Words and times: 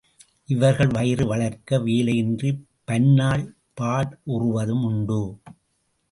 இவர்கள் 0.45 0.87
வயிறு 0.87 1.25
வளர்க்க 1.25 1.77
வேலையின்றிப் 1.77 2.63
பன்னாள் 2.85 3.43
பாடுறுவதும் 3.81 4.83
உண்டு. 4.83 5.21